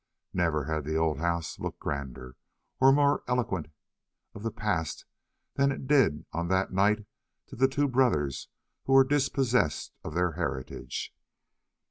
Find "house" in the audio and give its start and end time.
1.19-1.59